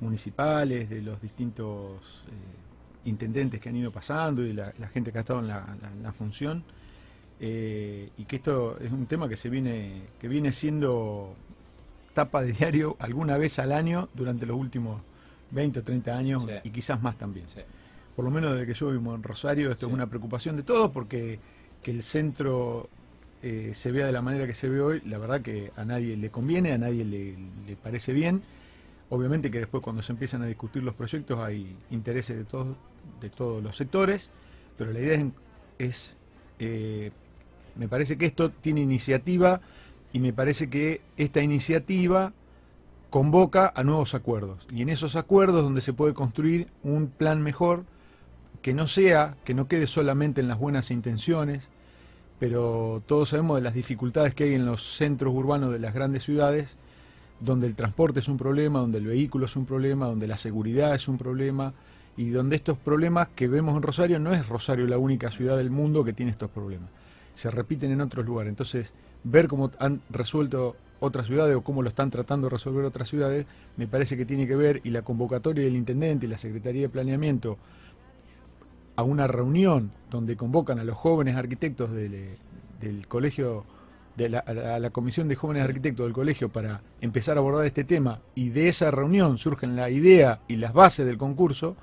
municipales, 0.00 0.90
de 0.90 1.02
los 1.02 1.20
distintos 1.20 2.24
eh, 2.28 3.08
intendentes 3.08 3.60
que 3.60 3.68
han 3.68 3.76
ido 3.76 3.90
pasando 3.90 4.42
y 4.42 4.48
de 4.48 4.54
la, 4.54 4.72
la 4.78 4.88
gente 4.88 5.12
que 5.12 5.18
ha 5.18 5.20
estado 5.22 5.40
en 5.40 5.48
la, 5.48 5.76
la- 5.80 5.90
en 5.92 6.02
la 6.02 6.12
función, 6.12 6.64
eh, 7.40 8.10
y 8.18 8.24
que 8.24 8.36
esto 8.36 8.78
es 8.78 8.92
un 8.92 9.06
tema 9.06 9.28
que 9.28 9.36
se 9.36 9.48
viene, 9.48 10.02
que 10.18 10.28
viene 10.28 10.52
siendo 10.52 11.34
tapa 12.14 12.42
de 12.42 12.52
diario 12.52 12.96
alguna 12.98 13.38
vez 13.38 13.58
al 13.58 13.72
año 13.72 14.08
durante 14.14 14.44
los 14.46 14.56
últimos 14.58 15.00
20 15.50 15.80
o 15.80 15.82
30 15.82 16.16
años 16.16 16.44
Sí. 16.46 16.52
y 16.64 16.70
quizás 16.70 17.02
más 17.02 17.16
también 17.18 17.48
Sí. 17.48 17.60
por 18.16 18.24
lo 18.24 18.30
menos 18.30 18.52
desde 18.52 18.66
que 18.66 18.74
yo 18.74 18.90
vivo 18.90 19.14
en 19.14 19.22
Rosario, 19.22 19.70
esto 19.70 19.86
Sí. 19.86 19.90
es 19.90 19.94
una 19.94 20.06
preocupación 20.08 20.56
de 20.56 20.62
todos 20.62 20.90
porque 20.90 21.38
que 21.82 21.90
el 21.90 22.02
centro 22.02 22.88
eh, 23.42 23.70
se 23.72 23.90
vea 23.90 24.04
de 24.04 24.12
la 24.12 24.20
manera 24.20 24.46
que 24.46 24.52
se 24.52 24.68
ve 24.68 24.80
hoy, 24.82 25.00
la 25.06 25.16
verdad 25.16 25.40
que 25.40 25.72
a 25.74 25.84
nadie 25.86 26.14
le 26.16 26.28
conviene, 26.30 26.72
a 26.72 26.78
nadie 26.78 27.04
le, 27.06 27.36
le 27.66 27.76
parece 27.76 28.12
bien. 28.12 28.42
obviamente 29.12 29.50
que 29.50 29.58
después 29.58 29.82
cuando 29.82 30.02
se 30.02 30.12
empiezan 30.12 30.42
a 30.42 30.46
discutir 30.46 30.82
los 30.84 30.94
proyectos 30.94 31.38
hay 31.40 31.74
intereses 31.90 32.36
de 32.36 32.44
todos, 32.44 32.76
de 33.20 33.28
todos 33.30 33.60
los 33.62 33.74
sectores, 33.76 34.30
pero 34.78 34.92
la 34.92 35.00
idea 35.00 35.14
es, 35.14 35.24
es 35.78 36.16
eh, 36.60 37.10
me 37.76 37.88
parece 37.88 38.16
que 38.18 38.26
esto 38.26 38.50
tiene 38.50 38.82
iniciativa 38.82 39.60
y 40.12 40.20
me 40.20 40.32
parece 40.32 40.68
que 40.70 41.00
esta 41.16 41.40
iniciativa 41.42 42.32
convoca 43.10 43.72
a 43.74 43.82
nuevos 43.82 44.14
acuerdos. 44.14 44.66
Y 44.72 44.82
en 44.82 44.88
esos 44.88 45.16
acuerdos 45.16 45.62
donde 45.62 45.82
se 45.82 45.92
puede 45.92 46.14
construir 46.14 46.68
un 46.82 47.08
plan 47.08 47.42
mejor 47.42 47.84
que 48.62 48.72
no 48.72 48.86
sea, 48.86 49.36
que 49.44 49.54
no 49.54 49.68
quede 49.68 49.86
solamente 49.86 50.40
en 50.40 50.48
las 50.48 50.58
buenas 50.58 50.90
intenciones, 50.90 51.68
pero 52.38 53.02
todos 53.06 53.30
sabemos 53.30 53.56
de 53.56 53.62
las 53.62 53.74
dificultades 53.74 54.34
que 54.34 54.44
hay 54.44 54.54
en 54.54 54.64
los 54.64 54.96
centros 54.96 55.34
urbanos 55.34 55.72
de 55.72 55.78
las 55.78 55.92
grandes 55.92 56.24
ciudades, 56.24 56.76
donde 57.40 57.66
el 57.66 57.74
transporte 57.74 58.20
es 58.20 58.28
un 58.28 58.38
problema, 58.38 58.80
donde 58.80 58.98
el 58.98 59.06
vehículo 59.06 59.46
es 59.46 59.56
un 59.56 59.66
problema, 59.66 60.06
donde 60.06 60.26
la 60.26 60.36
seguridad 60.36 60.94
es 60.94 61.08
un 61.08 61.18
problema, 61.18 61.74
y 62.16 62.30
donde 62.30 62.56
estos 62.56 62.76
problemas 62.78 63.28
que 63.34 63.48
vemos 63.48 63.76
en 63.76 63.82
Rosario 63.82 64.18
no 64.18 64.32
es 64.32 64.46
Rosario 64.48 64.86
la 64.86 64.98
única 64.98 65.30
ciudad 65.30 65.56
del 65.56 65.70
mundo 65.70 66.04
que 66.04 66.12
tiene 66.12 66.32
estos 66.32 66.50
problemas, 66.50 66.90
se 67.34 67.50
repiten 67.50 67.92
en 67.92 68.00
otros 68.00 68.26
lugares. 68.26 68.50
Entonces, 68.50 68.92
ver 69.24 69.48
cómo 69.48 69.70
han 69.78 70.00
resuelto 70.10 70.76
otras 71.00 71.26
ciudades 71.26 71.56
o 71.56 71.62
cómo 71.62 71.82
lo 71.82 71.88
están 71.88 72.10
tratando 72.10 72.46
de 72.46 72.52
resolver 72.52 72.84
otras 72.84 73.08
ciudades, 73.08 73.46
me 73.76 73.86
parece 73.86 74.16
que 74.16 74.24
tiene 74.24 74.46
que 74.46 74.56
ver, 74.56 74.80
y 74.84 74.90
la 74.90 75.02
convocatoria 75.02 75.64
del 75.64 75.76
intendente 75.76 76.26
y 76.26 76.28
la 76.28 76.38
Secretaría 76.38 76.82
de 76.82 76.88
Planeamiento 76.88 77.58
a 78.96 79.02
una 79.02 79.26
reunión 79.26 79.92
donde 80.10 80.36
convocan 80.36 80.78
a 80.78 80.84
los 80.84 80.96
jóvenes 80.96 81.36
arquitectos 81.36 81.90
del, 81.90 83.06
colegio, 83.08 83.64
de 84.16 84.28
la, 84.28 84.40
a 84.40 84.78
la 84.78 84.90
Comisión 84.90 85.26
de 85.26 85.36
Jóvenes 85.36 85.62
Arquitectos 85.62 86.04
del 86.04 86.12
colegio 86.12 86.50
para 86.50 86.82
empezar 87.00 87.36
a 87.36 87.40
abordar 87.40 87.66
este 87.66 87.84
tema, 87.84 88.20
y 88.34 88.50
de 88.50 88.68
esa 88.68 88.90
reunión 88.90 89.38
surgen 89.38 89.76
la 89.76 89.88
idea 89.88 90.40
y 90.48 90.56
las 90.56 90.74
bases 90.74 91.06
del 91.06 91.16
concurso, 91.16 91.76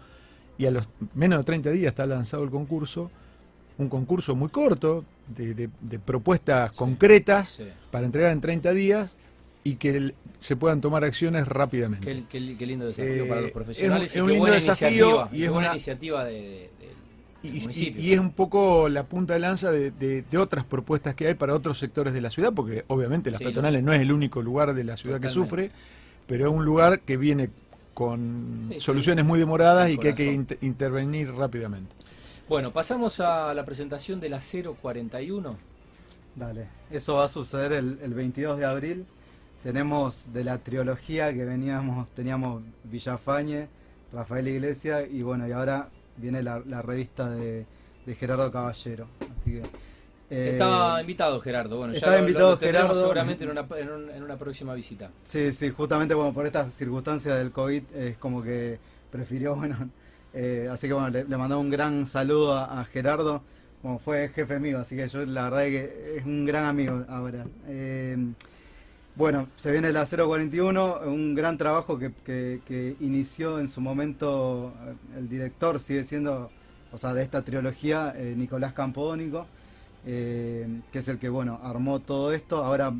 y 0.59 0.67
a 0.67 0.71
los 0.71 0.87
menos 1.15 1.39
de 1.39 1.43
30 1.43 1.69
días 1.71 1.89
está 1.89 2.05
lanzado 2.05 2.43
el 2.43 2.49
concurso, 2.49 3.09
un 3.77 3.89
concurso 3.89 4.35
muy 4.35 4.49
corto, 4.49 5.05
de, 5.27 5.69
propuestas 5.99 6.71
concretas 6.71 7.59
para 7.91 8.05
entregar 8.05 8.31
en 8.31 8.41
30 8.41 8.71
días 8.73 9.15
y 9.63 9.75
que 9.75 10.13
se 10.39 10.55
puedan 10.55 10.79
tomar 10.81 11.03
acciones 11.03 11.47
rápidamente. 11.47 12.25
Qué, 12.29 12.39
lindo 12.39 12.87
desafío 12.87 13.27
para 13.27 13.41
los 13.41 13.49
eh, 13.49 13.53
profesionales. 13.53 14.15
Es, 14.15 14.21
un 14.21 14.31
lindo 14.31 14.51
desafío 14.51 15.27
y 15.31 15.43
es 15.43 15.49
una 15.49 15.71
iniciativa 15.71 16.23
de, 16.23 16.69
y, 17.43 18.13
es 18.13 18.19
un 18.19 18.31
poco 18.31 18.89
la 18.89 19.03
punta 19.03 19.33
de 19.33 19.39
lanza 19.39 19.71
de, 19.71 20.23
otras 20.37 20.65
propuestas 20.65 21.15
que 21.15 21.27
hay 21.27 21.33
para 21.35 21.53
otros 21.53 21.77
sectores 21.77 22.13
de 22.13 22.21
la 22.21 22.29
ciudad, 22.29 22.53
porque 22.53 22.83
obviamente 22.87 23.31
las 23.31 23.41
peatonales 23.41 23.83
no 23.83 23.93
es 23.93 24.01
el 24.01 24.11
único 24.11 24.41
lugar 24.41 24.73
de 24.73 24.83
la 24.83 24.97
ciudad 24.97 25.19
que 25.19 25.29
sufre, 25.29 25.71
pero 26.25 26.47
es 26.47 26.53
un 26.53 26.65
lugar 26.65 27.01
que 27.01 27.17
viene 27.17 27.49
con 27.93 28.73
soluciones 28.77 29.25
muy 29.25 29.39
demoradas 29.39 29.89
y 29.89 29.97
que 29.97 30.09
hay 30.09 30.13
que 30.13 30.45
intervenir 30.61 31.31
rápidamente. 31.33 31.95
Bueno, 32.49 32.71
pasamos 32.71 33.19
a 33.19 33.53
la 33.53 33.65
presentación 33.65 34.21
de 34.21 34.29
la 34.29 34.39
041. 34.39 35.57
Dale, 36.33 36.67
eso 36.89 37.15
va 37.15 37.25
a 37.25 37.27
suceder 37.27 37.73
el, 37.73 38.13
22 38.13 38.57
de 38.57 38.65
abril. 38.65 39.05
Tenemos 39.63 40.31
de 40.31 40.45
la 40.45 40.57
trilogía 40.59 41.33
que 41.33 41.43
veníamos, 41.43 42.07
teníamos 42.15 42.63
Villafañe, 42.85 43.67
Rafael 44.13 44.47
Iglesia 44.47 45.05
y 45.05 45.23
bueno, 45.23 45.45
y 45.45 45.51
ahora 45.51 45.89
viene 46.15 46.41
la, 46.41 46.81
revista 46.81 47.29
de, 47.29 47.65
Gerardo 48.17 48.49
Caballero. 48.49 49.07
Así 49.41 49.51
que, 49.51 49.63
eh, 50.29 50.49
Estaba 50.51 51.01
invitado 51.01 51.41
Gerardo, 51.41 51.77
bueno, 51.77 51.95
ya 51.95 52.17
invitado 52.17 52.57
Gerardo 52.57 52.95
seguramente 52.95 53.43
en 53.43 53.49
una, 53.49 53.67
en, 53.75 54.23
una 54.23 54.37
próxima 54.37 54.73
visita. 54.73 55.11
Sí, 55.23 55.51
sí, 55.51 55.69
justamente 55.69 56.13
bueno, 56.13 56.33
por 56.33 56.45
estas 56.45 56.73
circunstancias 56.73 57.37
del 57.37 57.51
COVID 57.51 57.83
es 57.93 58.17
como 58.17 58.41
que 58.41 58.79
prefirió, 59.11 59.53
bueno, 59.57 59.89
eh, 60.39 60.69
así 60.71 60.87
que 60.87 60.93
bueno, 60.93 61.09
le, 61.09 61.23
le 61.23 61.35
un 61.35 61.69
gran 61.71 62.05
saludo 62.05 62.53
a, 62.53 62.85
Gerardo. 62.85 63.41
Bueno, 63.81 63.97
fue 63.97 64.29
jefe 64.29 64.59
mío, 64.59 64.77
así 64.77 64.95
que 64.95 65.09
yo 65.09 65.25
la 65.25 65.45
verdad 65.45 65.65
es 65.65 65.71
que 65.71 66.17
es 66.17 66.25
un 66.25 66.45
gran 66.45 66.65
amigo 66.65 67.03
ahora. 67.09 67.43
Eh, 67.67 68.15
bueno, 69.15 69.47
se 69.57 69.71
viene 69.71 69.91
la 69.91 70.05
041, 70.05 70.99
un 71.05 71.33
gran 71.33 71.57
trabajo 71.57 71.97
que, 71.97 72.95
inició 72.99 73.59
en 73.59 73.67
su 73.67 73.81
momento 73.81 74.75
eh, 74.85 75.17
el 75.17 75.27
director, 75.27 75.79
sigue 75.79 76.03
siendo, 76.03 76.51
o 76.91 76.99
sea, 76.99 77.15
de 77.15 77.23
esta 77.23 77.41
trilogía, 77.41 78.13
Nicolás 78.35 78.73
Campodónico, 78.73 79.47
que 80.05 80.79
es 80.93 81.07
el 81.07 81.17
que, 81.17 81.29
bueno, 81.29 81.59
armó 81.63 81.99
todo 81.99 82.31
esto. 82.31 82.63
Ahora 82.63 82.93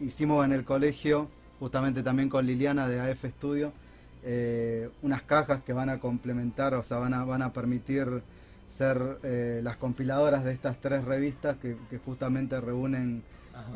hicimos 0.00 0.44
en 0.44 0.52
el 0.52 0.64
colegio, 0.64 1.28
justamente 1.60 2.02
también 2.02 2.28
con 2.28 2.44
Liliana 2.46 2.88
de 2.88 2.98
AF 3.00 3.26
Studio, 3.26 3.72
eh, 4.22 4.90
unas 5.02 5.22
cajas 5.22 5.62
que 5.62 5.72
van 5.72 5.88
a 5.88 5.98
complementar, 5.98 6.74
o 6.74 6.82
sea, 6.82 6.98
van 6.98 7.14
a, 7.14 7.24
van 7.24 7.42
a 7.42 7.52
permitir 7.52 8.22
ser 8.68 9.18
eh, 9.22 9.60
las 9.62 9.76
compiladoras 9.76 10.44
de 10.44 10.52
estas 10.52 10.80
tres 10.80 11.04
revistas 11.04 11.56
que, 11.56 11.76
justamente 12.04 12.60
reúnen 12.60 13.22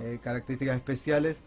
eh, 0.00 0.18
características 0.22 0.76
especiales. 0.76 1.40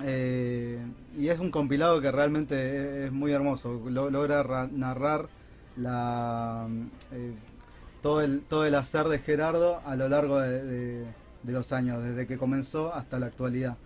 y 0.00 1.28
es 1.28 1.38
un 1.38 1.50
compilado 1.50 2.00
que 2.00 2.10
realmente 2.10 3.06
es, 3.06 3.12
muy 3.12 3.32
hermoso, 3.32 3.80
logra 3.88 4.68
narrar 4.72 5.28
la, 5.76 6.66
todo, 8.02 8.22
el, 8.22 8.40
todo 8.42 8.66
el 8.66 8.74
hacer 8.74 9.06
de 9.08 9.18
Gerardo 9.18 9.80
a 9.84 9.96
lo 9.96 10.08
largo 10.08 10.40
de 10.40 11.04
los 11.44 11.72
años, 11.72 12.02
desde 12.02 12.26
que 12.26 12.38
comenzó 12.38 12.94
hasta 12.94 13.18
la 13.18 13.26
actualidad 13.26 13.76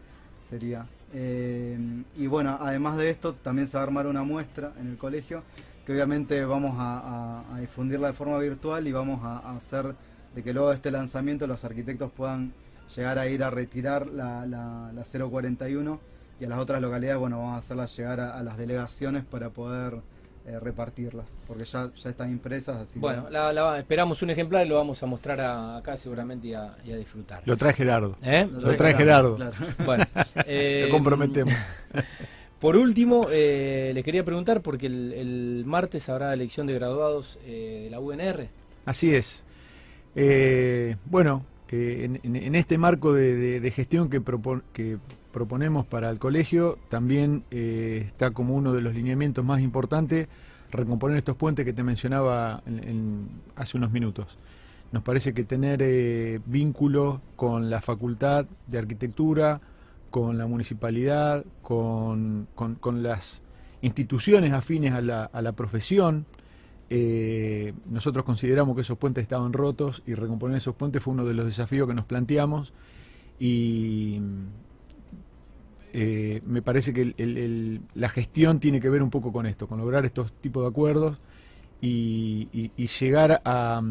sería. 0.49 0.87
Eh, 1.12 1.79
y 2.17 2.27
bueno, 2.27 2.59
además 2.61 2.97
de 2.97 3.11
esto, 3.11 3.35
también 3.35 3.67
se 3.67 3.77
va 3.77 3.83
a 3.83 3.87
armar 3.87 4.07
una 4.07 4.25
muestra 4.25 4.73
en 4.81 4.88
el 4.88 4.97
colegio, 4.97 5.43
que 5.87 5.93
obviamente 5.93 6.45
vamos 6.45 6.75
a, 6.79 7.43
difundirla 7.61 8.09
de 8.09 8.12
forma 8.12 8.38
virtual 8.38 8.87
y 8.87 8.93
vamos 8.93 9.21
a, 9.25 9.57
hacer 9.57 9.95
de 10.35 10.43
que 10.43 10.53
luego 10.53 10.69
de 10.69 10.77
este 10.77 10.91
lanzamiento 10.91 11.47
los 11.47 11.65
arquitectos 11.65 12.12
puedan 12.12 12.53
llegar 12.95 13.19
a 13.19 13.27
ir 13.29 13.43
a 13.43 13.50
retirar 13.50 14.07
la, 14.07 14.47
la, 14.47 15.05
041 15.05 16.00
y 16.41 16.45
a 16.45 16.49
las 16.49 16.59
otras 16.59 16.81
localidades, 16.81 17.19
bueno, 17.19 17.38
vamos 17.38 17.55
a 17.55 17.59
hacerlas 17.59 17.97
llegar 17.97 18.21
a 18.21 18.43
las 18.43 18.59
delegaciones 18.59 19.25
para 19.25 19.50
poder 19.50 20.00
eh, 20.49 20.59
repartirlas, 20.59 21.26
porque 21.47 21.67
ya, 21.67 21.90
ya 21.95 22.09
están 22.09 22.31
impresas. 22.31 22.78
Así 22.78 22.99
bueno, 22.99 23.28
la, 23.28 23.78
esperamos 23.78 24.23
un 24.23 24.31
ejemplar 24.31 24.64
y 24.64 24.69
lo 24.71 24.76
vamos 24.76 25.02
a 25.02 25.05
mostrar 25.05 25.38
acá 25.76 25.95
seguramente 25.99 26.49
y 26.49 26.55
a, 26.55 26.71
disfrutar. 26.97 27.43
Lo 27.45 27.55
trae 27.59 27.75
Gerardo. 27.75 28.17
¿Eh? 28.23 28.49
Lo, 28.50 28.75
trae 28.75 28.95
Gerardo. 28.95 29.37
Bueno, 29.85 30.07
eh, 30.47 30.85
lo 30.87 30.90
comprometemos. 30.90 31.52
Por 32.61 32.76
último, 32.76 33.26
eh, 33.31 33.90
les 33.93 34.02
quería 34.02 34.25
preguntar, 34.25 34.62
porque 34.62 34.87
el, 34.87 35.64
martes 35.67 36.09
habrá 36.09 36.33
elección 36.33 36.67
de 36.67 36.73
graduados 36.73 37.38
de 37.45 37.88
la 37.90 38.00
UNR. 38.00 38.49
Así 38.87 39.14
es. 39.14 39.45
bueno, 41.05 41.45
en, 41.71 42.55
este 42.55 42.78
marco 42.78 43.12
de, 43.12 43.71
gestión 43.71 44.09
que, 44.09 44.23
que 44.73 44.97
proponemos 45.38 45.87
para 45.87 46.11
el 46.11 46.18
colegio 46.18 46.80
también 46.88 47.45
eh, 47.52 48.02
está 48.04 48.33
como 48.33 48.57
uno 48.57 48.73
de 48.73 48.80
los 48.80 48.92
lineamientos 48.92 49.45
más 49.45 49.61
importantes 49.61 50.26
recomponer 50.73 51.16
estos 51.16 51.37
puentes 51.37 51.64
que 51.64 51.73
te 51.73 51.85
mencionaba 51.85 52.61
hace 53.54 53.76
unos 53.76 53.92
minutos. 53.92 54.37
Nos 54.90 55.04
parece 55.04 55.33
que 55.33 55.45
tener 55.45 55.78
eh, 55.80 56.40
vínculo 56.45 57.21
con 57.37 57.71
la 57.71 57.80
facultad 57.80 58.47
de 58.66 58.78
arquitectura, 58.78 59.61
con 60.11 60.38
la 60.38 60.49
municipalidad, 60.49 61.45
con, 61.62 62.49
las 62.95 63.42
instituciones 63.80 64.52
afines 64.52 64.92
a 64.92 65.00
la, 65.00 65.52
profesión, 65.52 66.26
eh, 66.90 67.75
nosotros 67.88 68.25
consideramos 68.25 68.75
que 68.75 68.83
esos 68.83 68.99
puentes 68.99 69.23
estaban 69.23 69.52
rotos 69.52 70.02
y 70.04 70.14
recomponer 70.14 70.57
esos 70.57 70.75
puentes 70.75 71.00
fue 71.00 71.14
uno 71.14 71.25
de 71.25 71.35
los 71.35 71.47
desafíos 71.47 71.87
que 71.87 71.95
nos 71.95 72.07
planteamos 72.07 72.73
y 73.38 74.21
eh, 76.00 76.43
me 76.47 76.62
parece 76.62 76.93
que 76.93 77.12
la 77.95 78.09
gestión 78.09 78.61
tiene 78.61 78.81
que 78.81 78.88
ver 78.88 79.02
un 79.02 79.11
poco 79.11 79.33
con 79.33 79.47
esto, 79.47 79.67
con 79.67 79.81
lograr 79.81 80.07
estos 80.07 80.33
tipos 80.33 80.62
de 80.62 80.69
acuerdos 80.69 81.19
y, 81.81 82.71
llegar 83.00 83.43
a, 83.45 83.83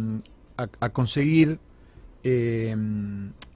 conseguir 0.93 1.59
eh, 2.23 2.73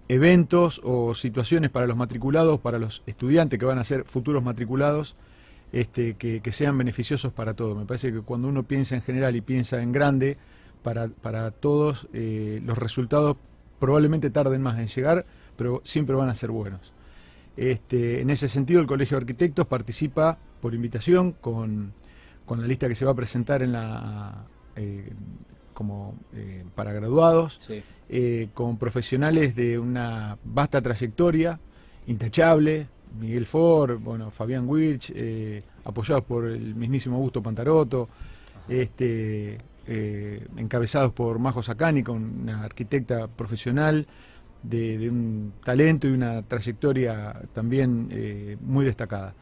eventos 0.10 0.82
o 0.84 1.16
situaciones 1.16 1.70
para 1.70 1.88
los 1.88 1.96
matriculados, 1.96 2.60
para 2.60 2.78
los 2.78 3.04
estudiantes 3.06 3.58
que 3.58 3.64
van 3.64 3.80
a 3.80 3.86
ser 3.86 4.04
futuros 4.04 4.44
matriculados, 4.44 5.16
este, 5.72 6.16
que, 6.16 6.52
sean 6.52 6.78
beneficiosos 6.78 7.32
para 7.32 7.54
todos. 7.54 7.78
Me 7.78 7.86
parece 7.86 8.12
que 8.12 8.20
cuando 8.20 8.50
uno 8.50 8.64
piensa 8.64 8.96
en 8.96 9.02
general 9.02 9.34
y 9.38 9.40
piensa 9.40 9.82
en 9.82 9.94
grande, 9.94 10.36
para, 10.84 11.08
para 11.08 11.52
todos 11.52 12.10
eh, 12.12 12.60
los 12.66 12.78
resultados 12.78 13.38
probablemente 13.80 14.30
tarden 14.30 14.62
más 14.62 14.78
en 14.78 14.88
llegar, 14.88 15.26
pero 15.56 15.80
siempre 15.86 16.18
van 16.18 16.28
a 16.28 16.36
ser 16.36 16.52
buenos. 16.52 16.92
Este, 17.58 18.22
en 18.22 18.30
ese 18.30 18.48
sentido, 18.48 18.80
el 18.80 18.88
Colegio 18.88 19.18
de 19.18 19.22
Arquitectos 19.22 19.68
participa 19.68 20.38
por 20.62 20.74
invitación 20.74 21.34
con, 21.34 21.94
la 22.50 22.68
lista 22.68 22.90
que 22.90 22.96
se 22.96 23.06
va 23.06 23.12
a 23.12 23.16
presentar 23.16 23.64
en 23.64 23.72
la 23.72 24.46
eh, 24.76 25.10
como 25.74 26.16
eh, 26.34 26.66
para 26.76 26.92
graduados, 26.92 27.70
eh, 28.10 28.50
con 28.54 28.78
profesionales 28.78 29.56
de 29.56 29.80
una 29.80 30.38
vasta 30.44 30.82
trayectoria, 30.82 31.60
intachable, 32.08 32.88
Miguel 33.20 33.46
Ford, 33.46 33.98
bueno, 34.00 34.32
Fabián 34.32 34.68
Wirch, 34.68 35.14
apoyados 35.84 36.24
por 36.26 36.46
el 36.46 36.76
mismísimo 36.76 37.16
Augusto 37.16 37.42
Pantaroto, 37.42 38.10
este, 38.68 39.58
encabezados 40.58 41.14
por 41.14 41.40
Majo 41.40 41.64
Sacani, 41.64 42.04
una 42.08 42.64
arquitecta 42.64 43.28
profesional 43.28 44.06
de, 44.64 45.10
un 45.10 45.54
talento 45.64 46.08
y 46.08 46.12
una 46.12 46.42
trayectoria 46.44 47.42
también 47.54 48.58
muy 48.62 48.86
destacada. 48.86 49.34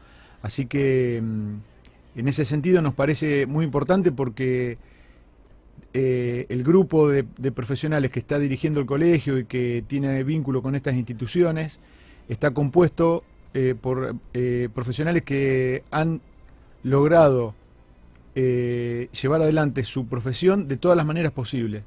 Así 0.42 0.66
que 0.66 1.20
mm, 1.22 1.54
en 2.16 2.28
ese 2.28 2.44
sentido 2.44 2.82
nos 2.82 2.94
parece 2.94 3.46
muy 3.46 3.64
importante 3.64 4.12
porque 4.12 4.78
eh, 5.92 6.46
el 6.48 6.62
grupo 6.62 7.08
de, 7.08 7.24
profesionales 7.52 8.10
que 8.10 8.20
está 8.20 8.38
dirigiendo 8.38 8.80
el 8.80 8.86
colegio 8.86 9.38
y 9.38 9.44
que 9.44 9.84
tiene 9.86 10.22
vínculo 10.24 10.62
con 10.62 10.74
estas 10.74 10.94
instituciones 10.94 11.80
está 12.28 12.52
compuesto 12.52 13.24
eh, 13.54 13.74
por 13.80 14.14
eh, 14.32 14.68
profesionales 14.72 15.22
que 15.24 15.82
han 15.90 16.20
logrado 16.82 17.54
llevar 18.32 19.42
adelante 19.42 19.84
su 19.84 20.06
profesión 20.06 20.66
de 20.66 20.78
todas 20.78 20.96
las 20.96 21.04
maneras 21.04 21.30
posibles. 21.30 21.82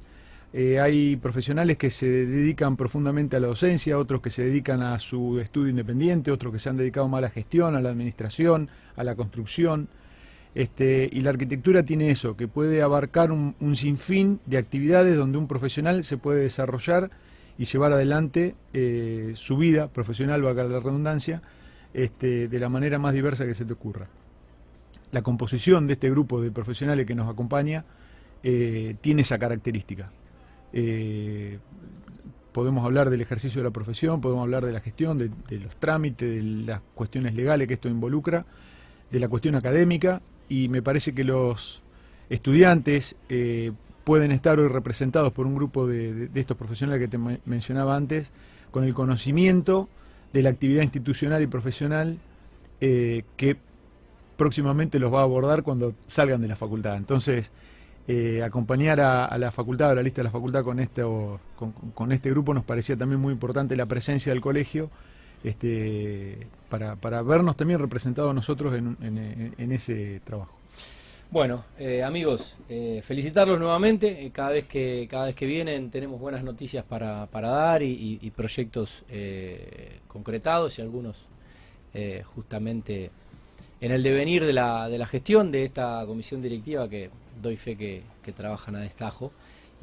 Hay 0.53 1.15
profesionales 1.15 1.77
que 1.77 1.89
se 1.89 2.07
dedican 2.07 2.77
profundamente 2.77 3.35
a 3.35 3.39
la 3.39 3.47
docencia, 3.47 3.97
otros 3.97 4.21
que 4.21 4.29
se 4.29 4.43
dedican 4.43 4.83
a 4.83 4.99
su 4.99 5.39
estudio 5.39 5.69
independiente, 5.69 6.29
otros 6.29 6.53
que 6.53 6.59
se 6.59 6.69
han 6.69 6.77
dedicado 6.77 7.07
más 7.07 7.17
a 7.19 7.21
la 7.21 7.29
gestión, 7.29 7.75
a 7.75 7.81
la 7.81 7.89
administración, 7.89 8.69
a 8.95 9.03
la 9.03 9.15
construcción. 9.15 9.89
Este, 10.55 11.09
y 11.11 11.21
la 11.21 11.31
arquitectura 11.31 11.83
tiene 11.83 12.11
eso, 12.11 12.37
que 12.37 12.47
puede 12.47 12.83
abarcar 12.83 13.31
un, 13.31 13.75
sinfín 13.75 14.39
de 14.45 14.57
actividades 14.57 15.17
donde 15.17 15.37
un 15.37 15.47
profesional 15.47 16.03
se 16.03 16.17
puede 16.17 16.43
desarrollar 16.43 17.09
y 17.57 17.65
llevar 17.65 17.91
adelante 17.91 18.55
eh, 18.73 19.33
su 19.35 19.57
vida 19.57 19.87
profesional, 19.87 20.41
valga 20.41 20.63
la 20.63 20.79
redundancia, 20.79 21.41
este, 21.93 22.47
de 22.47 22.59
la 22.59 22.69
manera 22.69 22.99
más 22.99 23.13
diversa 23.13 23.45
que 23.45 23.55
se 23.55 23.65
te 23.65 23.73
ocurra. 23.73 24.07
La 25.11 25.21
composición 25.21 25.87
de 25.87 25.93
este 25.93 26.09
grupo 26.09 26.41
de 26.41 26.51
profesionales 26.51 27.05
que 27.05 27.15
nos 27.15 27.29
acompaña 27.29 27.85
eh, 28.43 28.95
tiene 29.01 29.21
esa 29.21 29.39
característica. 29.39 30.11
Eh, 30.73 31.59
podemos 32.51 32.85
hablar 32.85 33.09
del 33.09 33.21
ejercicio 33.21 33.61
de 33.61 33.69
la 33.69 33.73
profesión, 33.73 34.19
podemos 34.21 34.43
hablar 34.43 34.65
de 34.65 34.71
la 34.71 34.79
gestión, 34.79 35.17
de 35.17 35.59
los 35.59 35.75
trámites, 35.77 36.29
de 36.29 36.43
las 36.43 36.81
cuestiones 36.93 37.35
legales 37.35 37.67
que 37.67 37.75
esto 37.75 37.87
involucra, 37.87 38.45
de 39.11 39.19
la 39.19 39.27
cuestión 39.27 39.55
académica 39.55 40.21
y 40.49 40.67
me 40.67 40.81
parece 40.81 41.13
que 41.13 41.23
los 41.23 41.81
estudiantes 42.29 43.15
eh, 43.29 43.71
pueden 44.03 44.31
estar 44.31 44.59
hoy 44.59 44.67
representados 44.67 45.31
por 45.31 45.45
un 45.47 45.55
grupo 45.55 45.87
de, 45.87 46.29
estos 46.35 46.57
profesionales 46.57 47.01
que 47.01 47.17
te 47.17 47.39
mencionaba 47.45 47.95
antes, 47.95 48.31
con 48.71 48.83
el 48.83 48.93
conocimiento 48.93 49.87
de 50.33 50.43
la 50.43 50.49
actividad 50.49 50.83
institucional 50.83 51.41
y 51.41 51.47
profesional 51.47 52.17
eh, 52.81 53.23
que 53.37 53.55
próximamente 54.35 54.99
los 54.99 55.13
va 55.13 55.19
a 55.19 55.23
abordar 55.23 55.63
cuando 55.63 55.93
salgan 56.07 56.41
de 56.41 56.47
la 56.47 56.55
facultad. 56.55 56.97
Entonces, 56.97 57.51
eh, 58.05 58.43
acompañar 58.43 58.99
a, 58.99 59.37
la 59.37 59.49
facultad, 59.49 59.91
a 59.91 59.95
la 59.95 60.03
lista 60.03 60.19
de 60.19 60.25
la 60.25 60.31
facultad 60.31 60.61
con 60.61 60.81
este, 60.81 61.03
con, 61.93 62.11
este 62.11 62.29
grupo 62.31 62.53
nos 62.53 62.65
parecía 62.65 62.97
también 62.97 63.21
muy 63.21 63.31
importante 63.31 63.77
la 63.77 63.85
presencia 63.85 64.33
del 64.33 64.41
colegio 64.41 64.89
este, 65.41 66.47
para, 66.67 66.97
para 66.97 67.21
vernos 67.21 67.55
también 67.55 67.79
representados 67.79 68.35
nosotros 68.35 68.75
en, 68.75 69.71
ese 69.71 70.19
trabajo. 70.25 70.53
Bueno, 71.31 71.63
eh, 71.79 72.03
amigos, 72.03 72.57
eh, 72.67 73.01
felicitarlos 73.01 73.57
nuevamente. 73.57 74.29
Cada 74.33 74.49
vez 74.49 74.65
que 74.65 75.07
cada 75.09 75.27
vez 75.27 75.35
que 75.35 75.45
vienen 75.45 75.89
tenemos 75.89 76.19
buenas 76.19 76.43
noticias 76.43 76.83
para, 76.83 77.25
para 77.27 77.47
dar 77.47 77.81
y, 77.83 78.31
proyectos 78.35 79.05
concretados 80.09 80.77
y 80.77 80.81
algunos 80.81 81.25
justamente 82.35 83.11
en 83.79 83.91
el 83.91 84.03
devenir 84.03 84.45
de 84.45 84.53
la, 84.53 84.89
de 84.89 84.97
la 84.97 85.07
gestión 85.07 85.51
de 85.51 85.63
esta 85.63 86.03
comisión 86.05 86.41
directiva 86.41 86.89
que 86.89 87.09
doy 87.41 87.57
fe 87.57 87.75
que, 87.75 88.03
que 88.21 88.31
trabajan 88.31 88.75
a 88.75 88.81
destajo. 88.81 89.31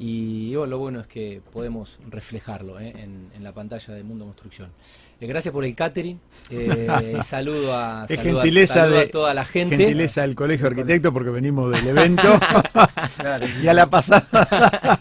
Y 0.03 0.53
lo 0.53 0.79
bueno 0.79 0.99
es 0.99 1.05
que 1.05 1.43
podemos 1.53 1.99
reflejarlo 2.09 2.79
¿eh? 2.79 2.91
en, 2.97 3.43
la 3.43 3.51
pantalla 3.51 3.93
de 3.93 4.01
Mundo 4.01 4.25
Construcción. 4.25 4.71
Eh, 5.19 5.27
gracias 5.27 5.53
por 5.53 5.63
el 5.63 5.75
catering. 5.75 6.19
Eh, 6.49 7.19
saludo, 7.21 7.75
a, 7.75 8.07
gentileza 8.07 8.87
de, 8.87 9.05
toda 9.05 9.35
la 9.35 9.45
gente. 9.45 9.77
Gentileza 9.77 10.23
del 10.23 10.33
Colegio 10.33 10.63
de 10.63 10.69
Arquitectos 10.71 11.13
porque 11.13 11.29
venimos 11.29 11.71
del 11.71 11.87
evento. 11.95 12.23
y 13.63 13.67
a 13.67 13.73
la 13.75 13.91
pasada. 13.91 14.99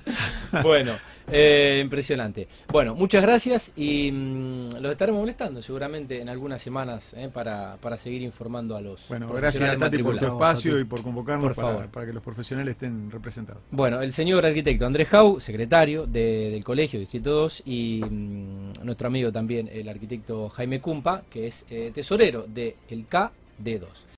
bueno. 0.63 1.10
Eh, 1.33 1.81
impresionante. 1.83 2.49
Bueno, 2.69 2.95
muchas 2.95 3.23
gracias 3.23 3.73
y 3.77 4.11
mm, 4.11 4.77
los 4.81 4.93
estaremos 4.93 5.21
molestando 5.21 5.63
seguramente 5.63 6.21
en 6.21 6.29
algunas 6.29 6.61
semanas 6.61 7.15
eh, 7.17 7.31
para, 7.33 7.73
para, 7.81 7.97
seguir 7.97 8.23
informando 8.23 8.77
a 8.77 8.81
los. 8.81 9.09
Bueno, 9.09 9.33
gracias 9.33 9.71
a 9.71 9.77
Tati 9.77 10.03
por 10.03 10.19
su 10.19 10.27
espacio 10.27 10.79
y 10.79 10.85
por 10.85 11.03
convocarnos 11.03 11.57
para, 11.57 11.87
para, 11.87 12.07
que 12.07 12.13
los 12.13 12.23
profesionales 12.23 12.73
estén 12.73 13.11
representados. 13.11 13.63
Bueno, 13.71 14.01
el 14.01 14.13
señor 14.13 14.45
arquitecto 14.45 14.87
Andrés 14.87 15.09
Jau, 15.09 15.41
secretario 15.41 16.07
del 16.07 16.63
Colegio 16.65 16.99
Distrito 16.99 17.31
2 17.31 17.63
y 17.67 18.01
mm, 18.03 18.85
nuestro 18.85 19.09
amigo 19.09 19.33
también, 19.33 19.69
el 19.73 19.89
arquitecto 19.89 20.49
Jaime 20.49 20.81
Cumpa, 20.81 21.23
que 21.31 21.47
es 21.47 21.67
eh, 21.71 21.91
tesorero 21.95 22.43
del 22.43 22.75
de 22.89 23.07
KD2. 23.09 24.10